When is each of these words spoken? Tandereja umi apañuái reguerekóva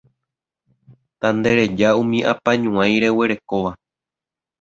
Tandereja 1.21 1.87
umi 2.01 2.19
apañuái 2.31 2.93
reguerekóva 3.03 3.71